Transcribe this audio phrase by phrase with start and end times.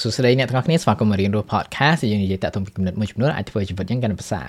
[0.00, 4.48] សួស្តីអ្នកទាំងអស់គ្នាស្វាគមន៍មករៀនរស់ podcast យើងនិយាយតាក់ទងពីគំនិតមួយចំនួនអាចធ្វើជីវិតយើងកាន់តែប្រសើរ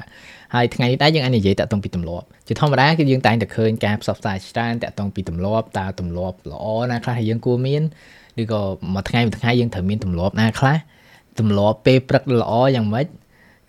[0.54, 7.84] ហើយថ្ងៃនេះដែរយើងអាចនិយាយតាក់ទងពីទម្លាប់ជាធម្មតាគឺយើងតែងតែឃើញការផ្សព្វផ្សាយច្រើនតាក់ទងពីទម្លាប់តើទម្លាប់ល្អណាខ្លះយើងគួរមាន
[8.42, 8.62] ឬក៏
[8.94, 10.78] មួយថ្ងៃមួយថ្ងៃយើងត្រូវមានទម្លាប់ណាខ្លះ
[11.40, 13.06] ទម្លាប់ពេលព្រឹកល្អយ៉ាងម៉េច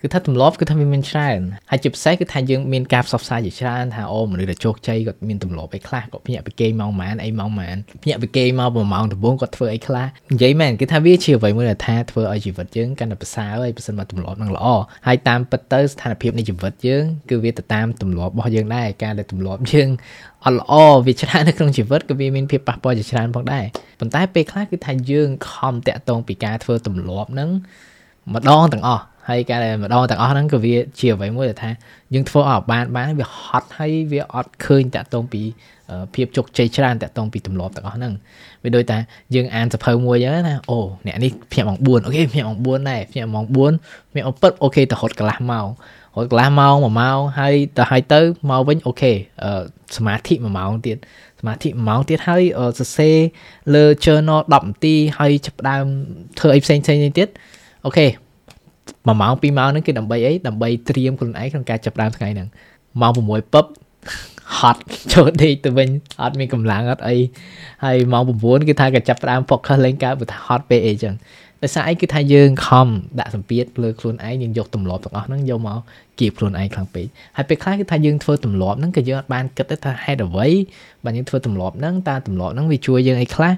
[0.01, 1.39] គឺថាទម្លាប់គឺថាវាមានច្រើន
[1.71, 14.67] ហើយជាពិសេសគឺថាយើងមានការផ្សព្វផ្សាយជាច្រើនថាអូមនុស្សដែលជោគជ័យគាត់មានទម្លាប់អីខ្លះគាត់ភ្ញាក់ពីគេម៉ោងប៉ុន្មានអីម៉ោងប៉ុន្មានភ្ញាក់ពីគេមកប្រហែលដំបូងគាត់ធ្វើអីខ្លះនិយាយមែនគឺថាវាជាអ្វីមួយដែលថាធ្វើឲ្យជីវិតយើងកាន់តែប្រសើរហើយបើសិនមកទម្លាប់នឹងល្អ
[15.07, 19.89] ហើយតាមពិតទៅស្ថានភាពនៃជីវិតយើងគឺវាទៅតាមទម្លាប់របស់យើងដែរការដែលទម្លាប់យើង
[20.45, 20.73] អត់ល្អ
[21.05, 23.65] វាច្រើននៅក្នុងជីវិតក៏វាមានភាពប៉ះពាល់ជាច្រើនផងដែរ
[23.99, 27.49] ប៉ុន្តែពេលខ្លះគឺថាយើងខំតាក់ទងពីការធ្វើទម្លាប់ហ្នឹង
[28.33, 31.69] ម្ដងទាំងអស់ ហើយការដែលម្ដងទាំងអស់ហ្នឹងក៏វាជាអ្វីមួយដែលថា
[32.13, 35.41] យើងធ្វើឲ្យបានបានវាហត់ហើយវាអត់ឃើញតាក់ទងពី
[36.13, 38.13] ភាពជោគជ័យច្រើនតាក់ទងពីទម្លាប់ទាំងអស់ហ្នឹង
[38.63, 38.97] វាដូចថា
[39.35, 45.67] យើងអានសៀវភៅមួយអញ្ចឹងណាអូអ្នកនេះភ្ញាក់ម៉ោង4 okay ភ្ញាក់ម៉ោង4ដែរភ្ញាក់ម៉ោង4ភ្ញាក់ម៉ោងពិត okay ទៅរត់កន្លះម៉ោង
[46.17, 49.11] រត់កន្លះម៉ោង1ម៉ោងហើយទៅហើយទៅមកវិញ okay
[49.97, 50.97] សមាធិ1ម៉ោងទៀត
[51.39, 52.43] សមាធិ1ម៉ោងទៀតហើយ
[52.79, 53.17] សរសេរ
[53.75, 55.85] លើ journal 10នាទីហើយចាប់ដើម
[56.39, 57.27] ធ្វើអីផ្សេងផ្សេងទៀត
[57.85, 58.07] okay
[59.09, 62.47] 1ម៉ោង2ម៉ោងហ្នឹងគឺដើម្បីអីដើម្បីត្រៀមខ្លួនឯងក្នុងការចាប់ដើមថ្ងៃហ្នឹង
[63.01, 63.65] ម៉ោង6ពឹប
[64.57, 64.81] ហត់
[65.13, 65.89] ចូលដេកទៅវិញ
[66.21, 67.15] អត់មានកម្លាំងអត់អី
[67.83, 71.15] ហើយម៉ោង9គឺថាក៏ចាប់ផ្ដើម focus លេងកើតព្រោះថាហត់ពេកអីចឹង
[71.63, 72.87] ដោយសារអីគឺថាយើងខំ
[73.19, 75.79] ដាក់សម្ពាធលើខ្លួនឯងយើងយកទម្លាប់ទាំងអស់ហ្នឹងយកមក
[76.19, 80.47] គៀបខ្លួនឯងខ្លាំងពេកហើយពេលខ្លះគឺថាយើងធ្វើទម្លាប់ហ្នឹងក៏យើងអត់បានគិតទៅថាហេតុអ្វី
[81.05, 83.53] បើយើងធ្វើទម្លាប់ហ្នឹងតើទម្លាប់ហ្នឹងវាជួយយើងអីខ្លះ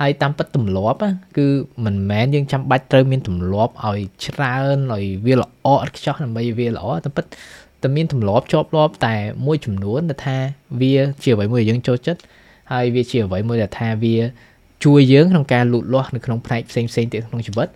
[0.00, 0.98] ហើយតាមពិតទម្លាប់
[1.38, 1.46] គឺ
[1.84, 7.24] មិនមែនយើងចាំបាច់ត្រូវមានទម្លាប់ឲ្យច្រើនឲ្យវាល្អឥតខ្ចោះដើម្បីវាល្អតាមពិត
[7.82, 10.36] តែមានទម្លាប់ជាប់លាប់តែមួយចំនួនដែលថា
[10.80, 12.20] វាជាអ្វីមួយដែលយើងចូលចិត្ត
[12.72, 14.16] ហើយវាជាអ្វីមួយដែលថាវា
[14.84, 17.68] ជួយយើងក្នុងការលូតលាស់នៅក្នុងផ្នែកផ្សេងផ្សេងទៀតក្នុងជីវិត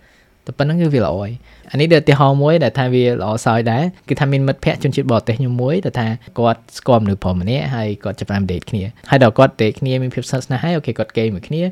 [0.46, 1.32] តែប៉ុណ្្នឹងគឺវាល្អហើយ
[1.70, 6.06] អានេះដូចឧទាហរណ៍មួយដែលថាវាល្អសោយដែរគឺថាមានមិត្តភ័ក្តិជនជាតិបរទេសខ្ញុំមួយដែលថា
[6.38, 11.62] គាត់ស្គាល់មនុស្សប្រុសម្នាក់ហើយគាត់ចាប់ផ្ដើមដេតគ្នាហើយដល់គាត់ដេតគ្នាមានភាពស្និទ្ធស្នាលហើយអូខេគាត់គេមួយគ្នា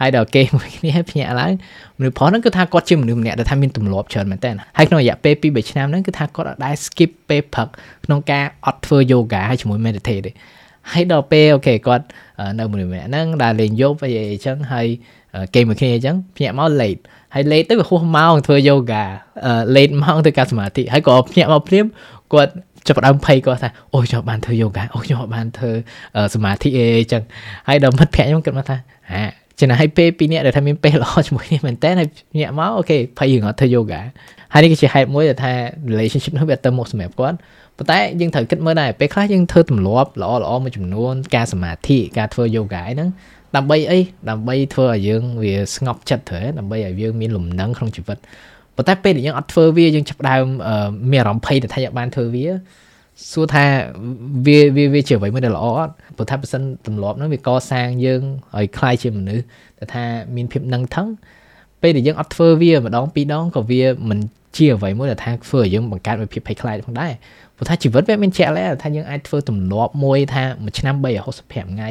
[0.00, 1.52] ហើយដល់គេមួយគ្នាភ្ញាក់ឡើង
[1.98, 7.68] មនុស្សប្រុសហ្នឹងគឺថាគាត់ជាមនុស្សម្នាក់ដែលថាមានទម្លាប់ច្រើនមែនតើហើយក្នុងរយៈពេល2 3ឆ្នាំហ្នឹងគឺថាគាត់អត់ដែល skip ពេលព្រឹក
[8.04, 10.32] ក្នុងការអត់ធ្វើ yoga ហើយជាមួយ meditate ទេ
[10.92, 12.04] ហើយដល់ពេលអូខេគាត់
[12.58, 14.86] នៅមនុស្សម្នាក់ហ្នឹងដែលលេងយប់អីអីចឹងហើយ
[15.54, 17.00] គេមួយគ្នាអញ្ចឹងភ្ញាក់មក late
[17.34, 19.04] ហើយ late ទៅវាហួសម៉ោងធ្វើ yoga
[19.76, 21.86] late ម៉ោងទៅការសមាធិហើយក៏ភ្ញាក់មកព្រាម
[22.32, 22.52] គាត់
[22.86, 25.70] ចាប់ដើមភ័យគាត់ថាអូខ្ញុំបានធ្វើ yoga អូខ្ញុំបានធ្វើ
[26.34, 27.22] សមាធិអីអញ្ចឹង
[27.68, 28.76] ហើយដល់មិត្តភ័ក្តិខ្ញុំគិតមកថា
[29.12, 29.24] ហា
[29.60, 34.00] ចំណាយពេល2នាក់ដែលថាមានពេលល្អជាមួយនេះមែនតើហើយភ្ញាក់មកអូខេភ័យរឿងអត់ធ្វើ yoga
[34.55, 35.53] ហើយនេះគឺជាហេតុមួយដែលថា
[35.91, 37.37] relationship នោះវាទៅមុខសម្រាប់គាត់
[37.77, 43.09] ប៉ុន្តែយើងត្រូវគិតមើលដែរពេលខ្លះយើងធ្វើទម្លាប់ល្អល្អមួយចំនួនការសមាធិការធ្វើ yoga ហ្នឹង
[43.55, 48.17] ដើម្បីអីដើម្បីធ្វើឲ្យយើងវាស្ងប់ចិត្តទៅដើម្បីឲ្យយើងមានលំនឹងក្នុងជីវិត
[48.75, 50.45] ប៉ុន្តែពេលដែលយើងអត់ធ្វើវាយើងចាប់ដើម
[51.11, 52.47] មានអារម្មណ៍ភ័យទៅថាយើងបានធ្វើវា
[53.31, 53.65] សួរថា
[54.45, 58.21] វាវាវាជាអ្វីមួយដែលល្អអត់ព្រោះថាបើសិនទម្លាប់ហ្នឹងវាកសាងយើង
[58.57, 59.43] ឲ្យคล้ายជាមនុស្ស
[59.79, 60.03] តែថា
[60.35, 61.07] មានភាពនឹងថឹង
[61.81, 64.19] ពេលដែលយើងអត់ធ្វើវាម្ដងពីរដងក៏វាមិន
[64.56, 67.12] ជាអ្វីមួយដែលថាធ្វើឲ្យយើងបង្កើតនូវភាពភ័យខ្លាចផងដែរ
[67.56, 71.90] ព្រោះថាជីវិតវាមានជាក់លាក់ថាយើងអាចធ្វើទម្លាប់មួយថាមួយឆ្នាំ365ថ្ងៃ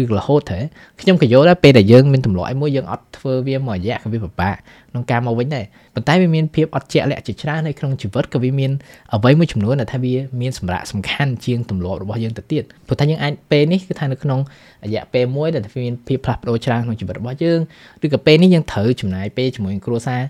[0.00, 0.58] ឬរហូតទៅ
[1.00, 4.56] ខ្ញុំក៏យល់ដែរពេលដែលយើងមានទម្លាប់មួយយើងអត់ធ្វើវាមួយរយៈក៏វាពិបាក
[4.90, 5.64] ក្នុងការមកវិញដែរ
[5.94, 8.70] ប៉ុន្តែវាមានភាពអត់ជាក់លាក់ជាច្រើននៅក្នុងជីវិតក៏វាមាន
[9.14, 14.40] អ្វីមួយចំនួនដែលថាវាមានសម្រាប់សំខាន់ជាងទម្លាប់របស់យើងទៅទៀតព្រោះថាយើងអាចពេលនេះគឺថានៅក្នុង
[14.84, 17.60] រយៈពេលមួយដែលមានភាពផ្លាស់ប្ដូរច្រើនក្នុងជីវិតរបស់យើង
[18.04, 20.22] ឬក៏ពេលនេះយើងត្រូវចំណាយពេលជាមួយគ្រួសារ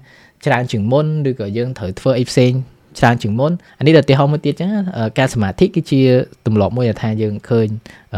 [0.45, 2.53] ច្រើនជាងមុនឬក៏យើងត្រូវធ្វើអីផ្សេង
[2.99, 4.71] ច្រើនជាងមុនអានេះដល់ឧទាហរណ៍មួយទៀតចឹង
[5.19, 6.01] ការសមាធិគឺជា
[6.47, 7.69] ទម្លាប់មួយដែលថាយើងឃើញ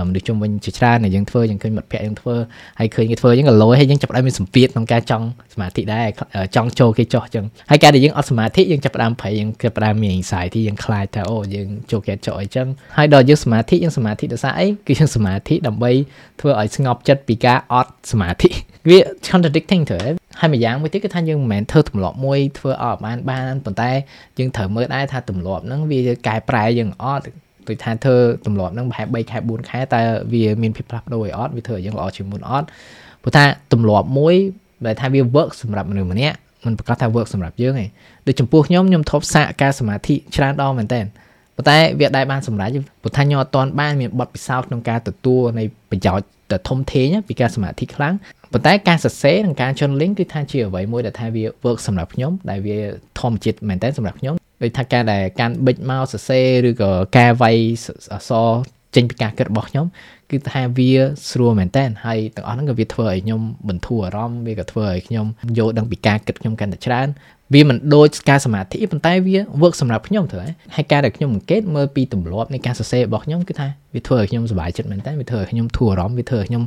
[0.09, 2.37] មនុស្សជុំវិញជាច្រើនដែលយើងធ្វើយើងឃើញមិត្តភ័ក្តិយើងធ្វើ
[2.78, 6.06] ហើយឃើញគេធ្វើចឹងក៏លយហើយយើងចាប់ផ្ដើមមានសម្ពាធក្នុងការចង់សមាធិដែរ
[6.56, 15.93] ចង់ចូលគេចោះចឹងហើយការដែលយើងអត់សមាធិយើងចាប់ផ្ដើមប្រៃយើងចាប់ផ្ដើមមាន anxiety យើងខ្លាចថាអូយើងចូលគេចោះអីចឹងហើយដល់យើងសមាធិយើងសមាធិដោយសារអីគឺយើងសមាធិដើម្បី
[16.40, 18.49] ធ្វើឲ្យស្ងប់ចិត្តពីការអត់សមាធិ
[18.88, 20.00] វា contradicting ទៅ
[20.40, 23.90] ហើយម្យ៉ាងមួយទៀតគឺថាយើងមិនមែនធ្វើទម្លាប់មួយធ្វើអត់បានបានប៉ុន្តែ
[24.38, 25.98] យើងត្រូវមើលដែរថាទម្លាប់ហ្នឹងវា
[26.28, 27.24] កែប្រែយើងអត់
[27.68, 28.16] ដូចថាធ្វើ
[28.46, 30.02] ទម្លាប់ហ្នឹងប្រហែល3ខែ4ខែតើ
[30.32, 32.66] វាមានភាពផ្លាស់ប្ដូរអីអត់វាធ្វើឲ្យយើងល្អជាងមុនអត់
[33.22, 34.34] ព្រោះថាទម្លាប់មួយ
[34.86, 36.36] ដែលថាវា work សម្រាប់មនុស្សម្នាក់
[36.66, 37.86] មិនប្រកាសថា work សម្រាប់យើងទេ
[38.26, 41.00] ដូចចំពោះខ្ញុំខ្ញុំធប់សាកការសមាធិច្រើនដងមែនតើ
[41.56, 42.70] ប៉ុន្តែវាដែរបានសម្រេច
[43.02, 48.14] ព្រោះថាខ្ញុំអត់ទាន់បានមានបទពិសោធន៍ក្នុងការទទួលនៃប្រយោជន៍ដ៏ធំធេងពីការសមាធិខ្លាំង
[48.52, 52.78] ប៉ុន្តែការសរសេរនិងការចុច link គឺថាជាអ្វីមួយដែលថាវា work សម្រាប់ខ្ញុំដែលវា
[53.20, 54.34] ធម្មជាតិមែនតើសម្រាប់ខ្ញុំ
[54.66, 57.56] ដូចថាការដែលកាន់ប៊ិចមកសរសេរឬក៏ការវាយ
[58.14, 58.50] អក្សរ
[58.96, 59.87] ចេញពីការគិតរបស់ខ្ញុំ
[60.31, 60.90] គឺថាវា
[61.31, 65.26] ស្រួលមែនតើហើយទាំងអស់ហ្នឹងក៏វាធ្វើឲ្យខ្ញុំបន្ធូរអារម្មណ៍វាក៏ធ្វើឲ្យខ្ញុំ
[65.58, 67.08] យល់ដឹងពីការគិតខ្ញុំកាន់តែច្រើន
[67.54, 70.37] វាមិនដូចការសមាធិប៉ុន្តែវា work សម្រាប់ខ្ញុំទៅ
[70.75, 76.62] ហើយការដែលខ្ញុំអង្កេតមើលពីទម្លាប់នៃការសរសេររបស់ខ្ញុំគឺថាវាធ្វើឲ្យខ្ញុំសប្បាយចិត្តមែនតើវាធ្វើឲ្យខ្ញុំធូរអារម្មណ៍វាធ្វើឲ្យខ្ញុំ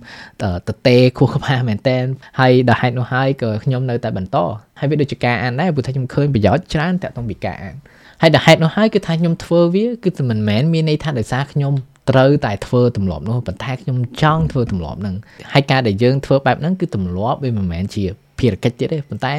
[0.67, 1.97] តទេខួរក្បាលមែនតើ
[2.39, 4.37] ហើយដល់ហេតុនោះហើយក៏ខ្ញុំនៅតែបន្ត
[4.79, 7.75] ហើយវាដូចជាការអានដែរព្រោះថាខ្ញុំឃើញប្រយោជន៍ច្រើនតាក់ទងពីការអាន
[8.21, 11.73] ហើយដល់ហេតុនោះហើយគឺថាខ្ញុំធ្វើវាគឺមិនមែនមានន័យថាដោយសារខ្ញុំ
[12.09, 15.15] ត្រូវតែធ្វើទម្លាប់នោះប៉ុន្តែខ្ញុំចង់ធ្វើទម្លាប់ហ្នឹង
[15.53, 18.03] ហើយការដែលយើងធ្វើបែបហ្នឹងគឺទម្លាប់វាមិនមែនជា
[18.39, 19.33] ភារកិច្ចទៀតទេប៉ុន្តែ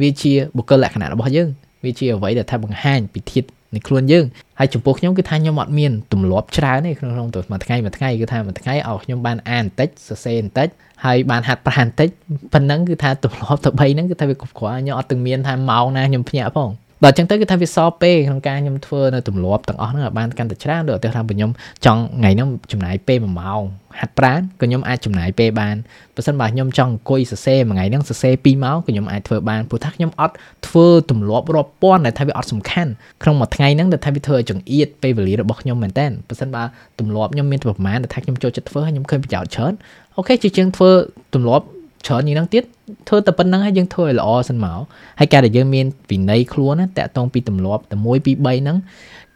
[0.00, 1.48] វាជាបុគ្គលលក្ខណៈរបស់យើង
[1.84, 4.24] វាជាអ្វីដែលថាបង្ហាញពីធាតុនៃខ្លួនយើង
[4.58, 10.68] ហើយចំពោះខ្ញុំគឺថាខ្ញុំអត់មានទម្លាប់ច្រើនទេក្នុងក្នុងមួយថ្ងៃមួយថ្ងៃគឺថាមួយថ្ងៃឲ្យខ្ញុំបានអានបន្តិចសរសេរបន្តិច
[11.04, 12.08] ហើយបានហាត់ប្រាណបន្តិច
[12.52, 16.70] ប៉ុណ្ណឹងគឺថាទម្លាប់ទៅ3ហ្នឹងគឺថាវាគ្រប់គ្រាន់ខ្ញុំអត់ទាំងមានថាម៉ោងណាខ្ញុំភ្ញាក់ផង
[17.04, 21.50] ដល់អញ្ចឹងទៅគឺថាវាសល់ពេលក្នុងការខ្ញុំធ្វើនៅទម្លាប់ទាំងអស់ហ្នឹងឲ្យបានកាន់តែច្រើនដូចឧទាហរណ៍ថាខ្ញុំ
[21.86, 23.62] ចង់ថ្ងៃហ្នឹងចំណាយពេល1ម៉ោង
[24.00, 25.76] ហាត់ប្រាណក៏ខ្ញុំអាចចំណាយពេលបាន
[26.14, 30.34] បើសិនបើខ្ញុំចង់អង្គុយសរសេរមួយថ្ងៃហ្នឹងសរសេរ2ម៉ោងក៏ខ្ញុំអាចធ្វើបានព្រោះថាខ្ញុំអត់
[30.68, 32.90] ធ្វើទម្លាប់រាប់ពាន់ដែលថាវាអត់សំខាន់
[33.22, 36.62] ក្នុងមួយថ្ងៃហ្នឹងដែលថាវាធ្វើឲ្យចង្អៀតពេលវេលារបស់ខ្ញុំមែនតើបើសិនបើ
[36.98, 39.72] ទម្លាប់ខ្ញុំមានប្រមាណដែលថាខ្ញុំចូលចិត្តធ្វើហើយខ្ញុំឃើញប្រយោជន៍ច្រើន
[40.16, 40.90] អូខេជាជាងធ្វើ
[41.34, 41.66] ទម្លាប់
[42.06, 42.64] ច្រើននេះហ្នឹងទៀត
[43.08, 44.80] ធ្វើតែប៉ុណ្្នឹងហើយយើងធ្វើឲ្យល្អសិនមក
[45.20, 48.76] ហើយការដែលយើងមានវិន័យខ្លួនណាតាក់ទងពីទម្លាប់តែ1 2 3ហ្នឹង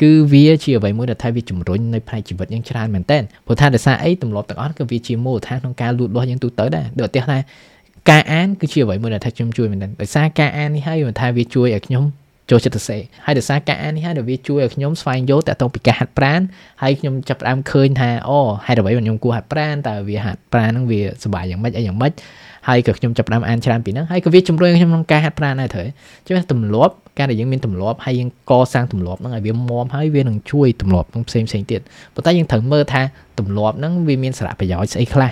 [0.02, 7.38] គឺវាជាអ្វីមួយដែលថាវាជំរុញនៅផ្នែកជីវិតយើងច្រើនមែនតើព្រោះថាដោយសារអីទម្លាប់ទាំងអស់គឺវាជាមូលដ្ឋានក្នុងការលូតលាស់យើងទូទៅដែរដូចឧទាហរណ៍ថា
[8.10, 12.04] ការអានគឺជាអ្វីមួយដែលថាខ្ញុំជួយមែនតើដោយសារការអាននេះហើយវាថាវាជួយឲ្យខ្ញុំ
[12.50, 16.40] ចូលចិត្តសរសេរហើយដោយសារការអាននេះហើយដែលវាជួយឲ្យខ្ញុំស្វែងយល់តាក់ទងពីការហាត់ប្រាណ
[16.82, 22.12] ហើយខ្ញុំចាប់ផ្ដើមឃើញថាអូហេតុអ្វីខ្ញុំគួរហាត់ប្រាណតើវាហាត់ប្រាណហ្នឹងវាសុបាយយ៉ាងម៉េចអីយ៉ាងម៉េច
[22.68, 25.86] ហើយក៏ខ្ញុំចាប់ផ្ដើមអានច្រើនពីហ្នឹងហើយក៏វាជំរុញខ្ញុំក្នុងការហាត់ប្រាណដែរត្រូវ
[26.26, 31.80] ជឿទម្លាប់ការដែលយើងមានទម្លាប់ហើយយើងកសាងទម្លាប់ហ្នឹងឲ្យវាមាំហើយវានឹងជួយទម្លាប់ផ្សេងផ្សេងទៀត
[32.14, 33.02] ប៉ុន្តែយើងត្រូវមើលថា
[33.38, 35.30] ទម្លាប់ហ្នឹងវាមានសារៈប្រយោជន៍ស្អីខ្លះ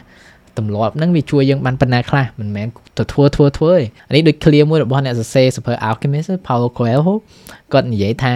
[0.59, 2.67] ទម្លាប់ហ្នឹងវាជួយយើងបានប៉ុណ្ណាខ្លះមិនមែន
[2.99, 7.15] ទៅធ្វើធ្វើធ្វើទេអានេះដូច clear មួយរបស់អ្នកសរសេរសភើ Alchemist Paulo Coelho
[7.73, 8.33] គាត់និយាយថា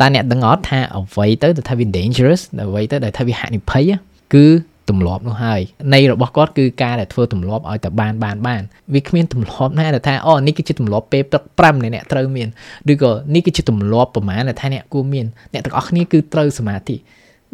[0.00, 3.90] តើអ្នកដឹងអត់ថាអ្វីទៅដែលថាវា dangerous អ្វីទៅដែលថាវាហានិភ័យ
[4.34, 4.46] គឺ
[4.90, 5.60] ទម្លាប់នោះហើយ
[5.94, 8.62] នៃរបស់គាត់គឺការដែលធ្វើទម្លាប់ឲ្យតែបានបានបាន
[8.94, 11.42] វាគ្មានទម្លាប់ណាដែលថាអូនេះគឺជាទម្លាប់ពេលព្រឹក
[11.76, 12.48] 5នៃអ្នកត្រូវមាន
[12.92, 16.96] ឬក៏នេះគឺជាទម្លាប់ប្រមាណដែលថាអ្នកគួរមានអ្នកទាំងអស់គ្នាគឺត្រូវសមាធិ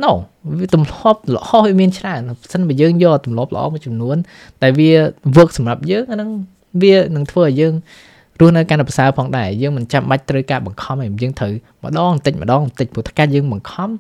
[0.05, 0.13] no
[0.59, 2.21] វាទម្លាប់ល្អវាមានច្រើន
[2.53, 4.17] សិនបើយើងយកទម្លាប់ល្អមួយចំនួន
[4.63, 4.91] តែវា
[5.37, 6.31] work សម្រាប់យើងអាហ្នឹង
[6.83, 7.75] វានឹងធ្វើឲ្យយើង
[8.41, 11.53] រស់នៅកាន់តែប្រសើរផងដែរយើងមិនចាំបាច់ត្រូវការបង្ខំឯងយើងត្រូវ
[11.85, 13.91] ម្ដងបន្តិចម្ដងបន្តិចព្រោះតែការយើងបង្ខំ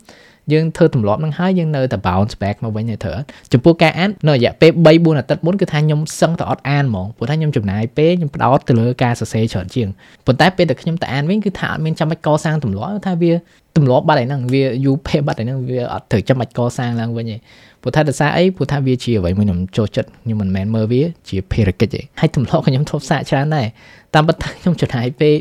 [0.52, 3.18] យើងធ្វើទម្លាប់នឹងហើយយើងនៅតែ bounce back មកវិញទៅត្រូវ
[3.52, 9.88] ចំពោះការអាននៅរយៈពេល3 4អាទិត្យមុនគឺថាខ្ញុំសឹងតែអត់អានហ្មងព្រោះថាខ្ញុំចំណាយពេលខ្ញុំផ្ដោតទៅលើការសរសេរច្រើនជាង
[10.26, 13.32] ប៉ុន្តែពេលដែលខ្ញុំទៅអានវិញគឺថាអត់មានចាំបាច់កសាងទម្លាប់ថាវា
[13.76, 17.36] ទម្លាប់បាត់ហើយហ្នឹងវាយូរពេលបាត់ហើយហ្នឹងវាអត់ត្រូវចាំបាច់កសាងឡើងវិញទេ
[17.82, 23.66] ព្រោះថាដោយសារអីព្រោះថាវាជាអ្វីមួយខ្ញុំចូលចិត្តខ្ញុំមិនមែនមើលវាជាភារកិច្ចទេហើយទម្លាប់ខ្ញុំធ្លាប់សាកច្រើនដែរ
[24.14, 25.34] តាមពិតខ្ញុំចំណាយពេល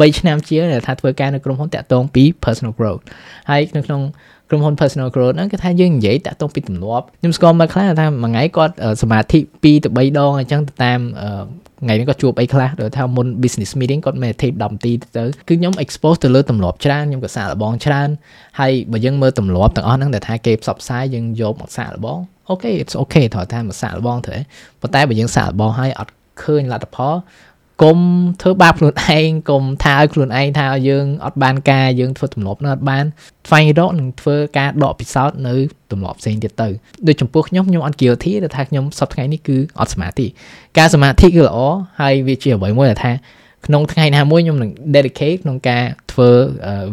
[0.00, 3.02] 3ឆ្នាំជាងដែលថាធ្វើការនៅក្រុមហ៊ុនតាក់ទងពី personal growth
[3.50, 4.00] ហើយនៅក្នុង
[4.48, 11.00] ក្រុមហ៊ុន personal growth ហ្នឹងគឺថាយើងនិយាយតាក់ទងពីទម្លាប់ខ្ញុំស្គាល់មកខ្លះថាមួយថ្ងៃគាត់សមាធិ2ទៅ3ដងអញ្ចឹងទៅតាម
[11.84, 18.08] ថ្ងៃនេះគាត់ជួបអីខ្លះដោយថាមុន business meeting គាត់ meditate 10នាទីទៅគឺខ្ញុំ expose ទៅលើទម្លាប់ច្រើនខ្ញុំក៏សាកល្បងច្រើន
[18.60, 24.36] ហើយបើយើងមើលទម្លាប់ទាំងអស់ហ្នឹងដែលថាគេផ្សព្វផ្សាយយើងយកមកសាកល្បងអូខេ it's okay ត្រូវថាមកសាកល្បងទៅ
[24.80, 26.12] ប៉ុន្តែបើយើងសាកល្បងហើយអត់
[26.42, 27.14] ឃើញលទ្ធផល
[27.82, 27.98] កុំ
[28.42, 33.04] ធ្វើបាបខ្លួនឯងកុំថាឲ្យខ្លួនឯងថាយើងអត់បានការយើងធ្វើទម្លាប់នោះអត់បាន
[33.48, 35.54] ស្វែងរកនិងធ្វើការដកពិសោធន៍នៅ
[35.92, 36.68] ទម្លាប់ផ្សេងទៀតទៅ
[37.06, 40.26] ដូចចំពោះខ្ញុំខ្ញុំអត់ guilty ដែលថាខ្ញុំសប្តាហ៍ថ្ងៃនេះគឺអត់សមាធិ
[40.78, 41.58] ការសមាធិគឺល្អ
[42.00, 43.12] ហើយវាជាអ្វីមួយដែលថា
[43.66, 46.30] ក្នុងថ្ងៃណាមួយខ្ញុំនឹង dedicate ក្នុងការធ្វើ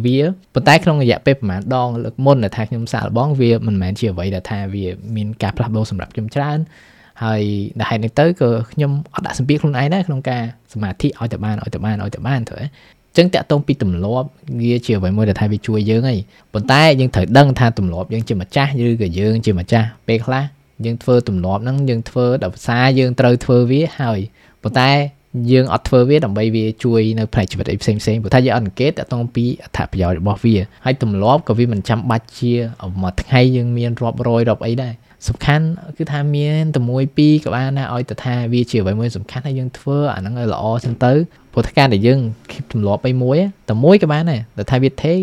[0.05, 0.17] វា
[0.53, 6.59] ប៉ុន្តែក្នុងរយៈពេលប្រហែលដងលើកមុនដែលថាខ្ញុំសាកល្បងវាមិនមែនជាអ្វីដែលថាវាមានការផ្លាស់ប្ដូរសម្រាប់ខ្ញុំច្រើន
[7.23, 7.41] ហើយ
[7.79, 12.59] ដែលហេតុនេះទៅក៏ខ្ញុំអត់ដាក់សម្ពាធខ្លួនឯងដែរក្នុងការសមាធិឲ្យតែបានឲ្យតែបានឲ្យតែបានទៅ
[13.17, 14.27] ចឹងតាក់ទងពីទម្លាប់
[14.59, 16.15] វាជាអ្វីមួយដែលថាវាជួយយើងហី
[16.53, 20.43] ប៉ុន្តែយើងត្រូវដឹងថាទម្លាប់យើងជាម្ចាស់ឬក៏យើងជាម្ចាស់ពេលខ្លះ
[20.85, 24.19] យើងធ្វើទម្លាប់ហ្នឹងយើងធ្វើដល់ភាសាយើងត្រូវធ្វើវាហើយ
[24.63, 24.91] ប៉ុន្តែ
[25.51, 32.53] យើងអត់ធ្វើវាដើម្បីវាជួយនៅផ្នែកជីវិតអីផ្សេងផ្សេងព្រោះថាយើងអត់អង្កេតតតងពីអត្ថប្រយោជន៍របស់វាហើយទម្លាប់ក៏វាមិនចាំបាច់ជា
[33.01, 34.93] មួយថ្ងៃយើងមានរាប់រយរាប់អីដែរ
[35.27, 35.65] សំខាន់
[35.97, 41.13] គឺថាមានតែមួយពីរក៏បានណាឲ្យទៅថាវាជាអ្វីមួយសំខាន់ហើយយើងធ្វើអាហ្នឹងឲ្យល្អសិនទៅ
[41.53, 42.19] ព្រោះថាការដែលយើង
[42.51, 43.37] គិតទម្លាប់អីមួយ
[43.69, 45.13] តែមួយក៏បានដែរតែថាវាទេ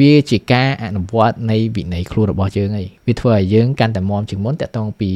[0.00, 5.10] វាជាការអនុវត្តនៃវិន័យខ្លួនរបស់យើងឯងវាធ្វើឲ្យយើងកាន់តែមមជាងមុនតកតងពី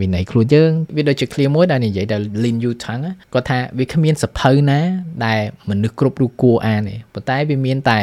[0.00, 3.02] វិន័យខ្លួនយើងវាដូចជា clear មួយដែលនិយាយដល់ Lin Yu Tang
[3.32, 4.80] គាត់ថាវាគ្មានសភៅណា
[5.26, 8.00] ដែលមនុស្សគ្រប់រូបគួរអានទេប៉ុន្តែវាមានតែ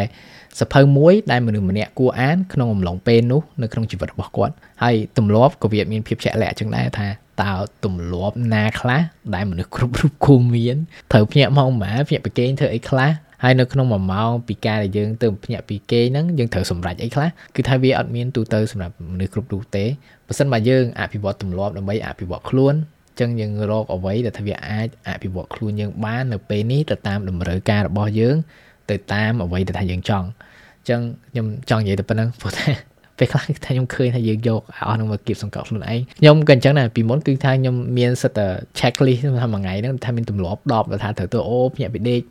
[0.60, 7.08] សភៅមួយដែលមនុស្សម្នាក់គួរអានក្នុងអំឡុងពេលនោះនៅក្នុងជីវិតរបស់គាត់ហើយទម្លាប់ក៏វាមានភាពជាក់លាក់ចឹងដែរថា
[7.42, 7.54] តើ
[7.86, 9.02] ទម្លាប់ណាខ្លះ
[9.36, 10.78] ដែលមនុស្សគ្រប់រូបគួរមាន
[11.12, 13.12] ត្រូវភ្ញាក់ម៉ោងម៉ាភ្ញាក់ពីគេងធ្វើអីខ្លះ
[13.44, 19.86] ហើយនៅក្នុង1ម៉ោងពីការដែលយើងទៅភ្ញាក់ពីគេងហ្នឹងយើងត្រូវសម្រេចអីខ្លះគឺថាវាអត់មានទូទៅសម្រាប់មនុស្សគ្រប់រូបទេ
[20.28, 22.76] បើសិនបើយើងអភិវឌ្ឍទម្លាប់ដើម្បីអភិវឌ្ឍខ្លួន
[23.20, 28.36] ចឹងយើងរកអ្វីដែលថាវាអាចអភិវឌ្ឍខ្លួនយើងបាននៅពេលនេះទៅតាមតម្រូវការរបស់យើង
[28.90, 32.72] ទៅតាមអ្វីដែលថាយើងចង់អញ្ចឹងខ្ញុំចង់និយាយតែប៉ុណ្្នឹងព្រោះថា
[33.20, 38.48] ពេលខ្លះគឺថាខ្ញុំឃើញថាយើងយកអស់នឹងមកគៀបសង្កត់ខ្លួនឯងខ្ញុំក៏អញ្ចឹងដែរពីមុនគឺថាខ្ញុំមានសិតតែ
[38.80, 42.22] checklist ថាមួយថ្ងៃហ្នឹងថាមានទម្លាប់10ថាត្រូវទៅអូភ្ញាក់ពីដេក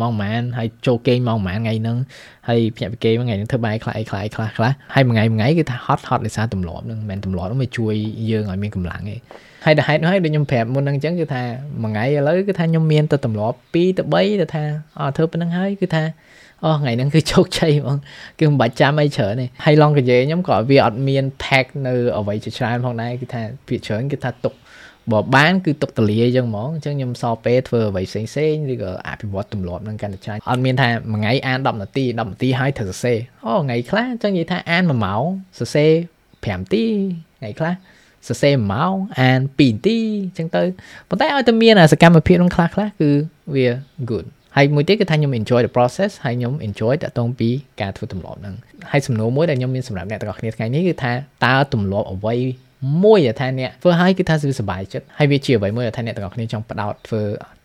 [0.00, 1.96] ម៉ោងប៉ុន្មានហើយចូលគេងម៉ោងប៉ុន្មានថ្ងៃហ្នឹង
[2.48, 7.94] ហើយភ្ញាក់ពីគេងថ្ងៃហ្នឹងធ្វើបាយខ្លះអីខ្លះអីខ្លះខ្លះហើយមួយថ្ងៃមួយថ្ងៃគឺថាហត់ហត់ដោយសារទម្លាប់ហ្នឹងមិនមែនទម្លាប់ហ្នឹងមកជួយ
[8.30, 9.16] យើងឲ្យមានកម្លាំងទេ
[9.64, 11.42] ហើយដល់ហេតុនោះហើយដូចខ្ញុំប្រាប់មុនហ្នឹងអញ្ចឹងគឺថា
[11.82, 13.82] មួយថ្ងៃឥឡូវគឺថាខ្ញុំមានទៅទម្លាប់2ទៅ
[14.14, 14.62] 3ទៅថា
[14.98, 16.02] អត់ធ្វើប៉ុណ្្នឹងហើយគឺថា
[16.64, 17.98] អូថ្ងៃហ្នឹងគឺជោគជ័យហ្មង
[18.40, 24.54] គឺមិនបាច់ចាំអីច្រើនទេហើយឡងកាយខ្ញុំក៏វាអត់មាន pack នៅអ្វីជាច្រើនផងដែរគឺថាភាគច្រើនគឺថាទុក
[25.12, 35.24] បើបានគឺទុកតលាអញ្ចឹងហ្មងអញ្ចឹងខ្ញុំសល់ពេលធ្វើអ្វីផ្សេងផ្សេងឬក៏អភិវឌ្ឍទម្លាប់នឹងកាន់តែច្រើនអត់មានថាមួយថ្ងៃអាន10នាទី10នាទីហើយត្រូវសរសេរអូថ្ងៃខ្លះអញ្ចឹងនិយាយថាអាន1ម៉ោង
[35.58, 35.90] សរសេរ
[36.44, 36.84] 5នាទី
[37.38, 37.74] ថ្ងៃខ្លះ
[38.28, 40.62] សរសេរ1ម៉ោងអាន2នាទីអញ្ចឹងទៅ
[41.08, 43.10] ប៉ុន្តែឲ្យតែមានសកម្មភាពក្នុងខ្លះខ្លះគឺ
[43.54, 43.68] វា
[44.10, 47.48] good ហើយមួយទៀតគឺថាខ្ញុំ enjoy the process ហើយខ្ញុំ enjoy តកតងពី
[47.80, 48.54] ការធ្វើទម្លាប់ហ្នឹង
[48.90, 51.12] ហើយសំណួរមួយដែលខ្ញុំមានសម្រាប់អ្នកទាំងអស់គ្នាថ្ងៃនេះគឺថា
[51.46, 52.34] តើទម្លាប់អ្វី
[53.04, 57.22] មួយដែលថាអ្នកធ្វើឲ្យគឺថាវាសុបាយចិត្តហើយវាជាអ្វីមួយដែលថាអ្នកទាំងអស់គ្នាចង់បដោតធ្វើ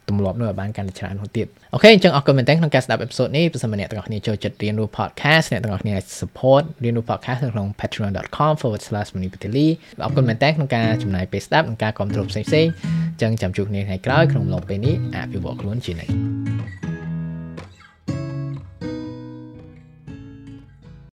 [0.10, 9.68] ទម្លាប់នោះឲ្យបានកាន់តែច្រើន hơn ទៀតអូខេអញ្ចឹងអរគុណមែនទែនក្នុងការស្ដាប់អេពីសូតនេះប្រសិនបើអ្នកទាំងអស់គ្នាចូលចិត្តរៀនรู้ podcast អ្នកទាំងអស់គ្នាអាច support រៀនรู้ podcast នៅក្នុង patreon.com/manipatili
[10.06, 16.35] អរគុណមែនទែនក្នុងការចំណាយពេលស្ដាប់និងការគ្រប់គ្រងផ្សេងៗអញ្ចឹងចាំជួបគ្នាថ្ងៃក្រោយក្នុងអំឡុងពេលនេះអភិវឌ្ឍខ្លួនជានិច្ច